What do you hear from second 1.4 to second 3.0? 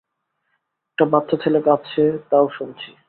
ছেলে কাঁদছে-তাও শুনছি।